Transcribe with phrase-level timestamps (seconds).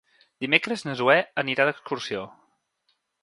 [0.45, 2.27] Dimecres na Zoè anirà d'excursió.